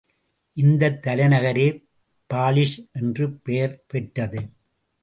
[0.57, 1.67] இந்தத் தலைநகரே
[2.33, 4.41] பாலிஸ் என்று பெயர் பெற்றது.